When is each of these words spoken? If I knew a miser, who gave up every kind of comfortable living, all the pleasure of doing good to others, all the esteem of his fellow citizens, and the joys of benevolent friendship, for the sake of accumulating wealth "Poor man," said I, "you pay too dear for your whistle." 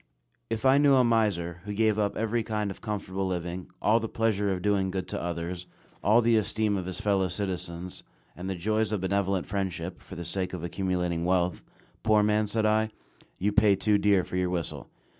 If 0.49 0.65
I 0.65 0.79
knew 0.79 0.95
a 0.95 1.03
miser, 1.03 1.61
who 1.65 1.73
gave 1.73 1.99
up 1.99 2.17
every 2.17 2.41
kind 2.41 2.71
of 2.71 2.81
comfortable 2.81 3.27
living, 3.27 3.67
all 3.83 3.99
the 3.99 4.09
pleasure 4.09 4.51
of 4.51 4.63
doing 4.63 4.89
good 4.89 5.07
to 5.09 5.21
others, 5.21 5.67
all 6.03 6.21
the 6.23 6.37
esteem 6.37 6.75
of 6.75 6.87
his 6.87 6.99
fellow 6.99 7.27
citizens, 7.27 8.01
and 8.35 8.49
the 8.49 8.55
joys 8.55 8.91
of 8.91 9.01
benevolent 9.01 9.45
friendship, 9.45 10.01
for 10.01 10.15
the 10.15 10.25
sake 10.25 10.53
of 10.53 10.63
accumulating 10.63 11.23
wealth 11.23 11.61
"Poor 12.01 12.23
man," 12.23 12.47
said 12.47 12.65
I, 12.65 12.89
"you 13.37 13.51
pay 13.51 13.75
too 13.75 13.99
dear 13.99 14.23
for 14.23 14.37
your 14.37 14.49
whistle." 14.49 14.89